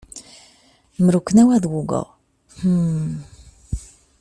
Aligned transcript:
Mruknęła 0.99 1.59
długo:— 1.59 2.13
Hmmm. 2.57 3.23